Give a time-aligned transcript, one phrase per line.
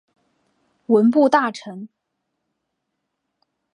[0.87, 1.87] 文部大臣。